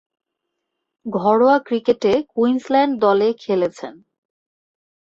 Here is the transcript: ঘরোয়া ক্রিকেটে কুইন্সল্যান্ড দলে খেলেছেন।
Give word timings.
ঘরোয়া 1.05 1.57
ক্রিকেটে 1.59 2.13
কুইন্সল্যান্ড 2.33 2.93
দলে 2.99 3.29
খেলেছেন। 3.41 3.93